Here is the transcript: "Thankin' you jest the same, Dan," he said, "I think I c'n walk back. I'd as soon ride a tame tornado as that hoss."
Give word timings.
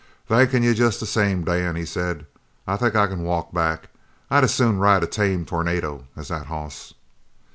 "Thankin' 0.27 0.63
you 0.63 0.73
jest 0.73 0.99
the 0.99 1.05
same, 1.05 1.43
Dan," 1.43 1.75
he 1.75 1.85
said, 1.85 2.25
"I 2.65 2.75
think 2.75 2.95
I 2.95 3.05
c'n 3.05 3.21
walk 3.21 3.53
back. 3.53 3.87
I'd 4.31 4.43
as 4.43 4.51
soon 4.51 4.79
ride 4.79 5.03
a 5.03 5.05
tame 5.05 5.45
tornado 5.45 6.07
as 6.15 6.29
that 6.29 6.47
hoss." 6.47 6.95